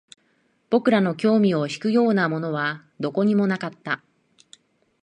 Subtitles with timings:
[0.71, 4.03] 僕らの興味を引くようなものはどこにもなかった